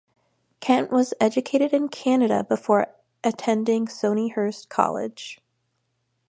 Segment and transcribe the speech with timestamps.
[0.61, 2.87] Kent was educated in Canada before
[3.23, 5.39] attending Stonyhurst College.